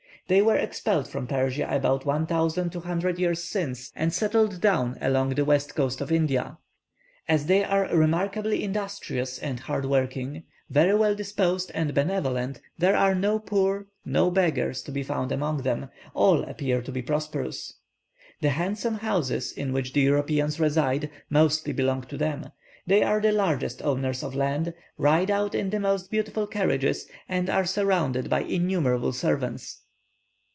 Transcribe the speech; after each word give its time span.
They 0.27 0.41
were 0.41 0.55
expelled 0.55 1.09
from 1.09 1.27
Persia 1.27 1.67
about 1.69 2.05
1,200 2.05 3.19
years 3.19 3.43
since, 3.43 3.91
and 3.97 4.13
settled 4.13 4.61
down 4.61 4.97
along 5.01 5.31
the 5.35 5.43
west 5.43 5.75
coast 5.75 5.99
of 5.99 6.09
India. 6.09 6.57
As 7.27 7.47
they 7.47 7.65
are 7.65 7.93
remarkably 7.93 8.63
industrious 8.63 9.37
and 9.37 9.59
hard 9.59 9.83
working, 9.83 10.43
very 10.69 10.95
well 10.95 11.15
disposed 11.15 11.69
and 11.73 11.93
benevolent, 11.93 12.61
there 12.77 12.95
are 12.95 13.13
no 13.13 13.39
poor, 13.39 13.87
no 14.05 14.31
beggars 14.31 14.81
to 14.83 14.91
be 14.93 15.03
found 15.03 15.33
among 15.33 15.63
them 15.63 15.89
all 16.13 16.43
appear 16.43 16.81
to 16.81 16.93
be 16.93 17.01
prosperous. 17.01 17.73
The 18.39 18.51
handsome 18.51 18.99
houses 18.99 19.51
in 19.51 19.73
which 19.73 19.91
the 19.91 19.99
Europeans 19.99 20.61
reside 20.61 21.09
mostly 21.29 21.73
belong 21.73 22.03
to 22.03 22.15
them; 22.15 22.53
they 22.87 23.03
are 23.03 23.19
the 23.19 23.33
largest 23.33 23.81
owners 23.81 24.23
of 24.23 24.33
land, 24.33 24.73
ride 24.97 25.29
out 25.29 25.53
in 25.53 25.71
the 25.71 25.79
most 25.81 26.09
beautiful 26.09 26.47
carriages, 26.47 27.05
and 27.27 27.49
are 27.49 27.65
surrounded 27.65 28.29
by 28.29 28.43
innumerable 28.43 29.11
servants. 29.11 29.79